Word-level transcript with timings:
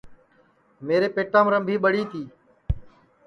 میرے 0.87 1.07
پیٹیام 1.15 1.45
رمبھی 1.53 1.75
پڑی 1.83 2.01
تی 2.11 2.21